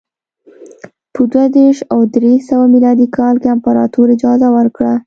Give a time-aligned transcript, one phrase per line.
[1.13, 4.93] په دوه دېرش او درې سوه میلادي کال کې امپراتور اجازه ورکړه